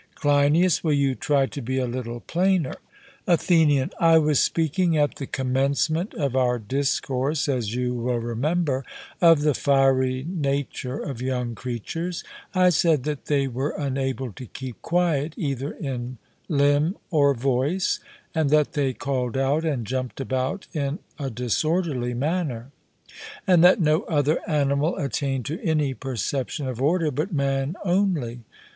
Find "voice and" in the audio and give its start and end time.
17.35-18.49